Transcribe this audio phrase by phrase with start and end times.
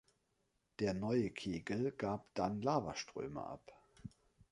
[0.79, 3.71] Der neue Kegel gab dann Lavaströme ab.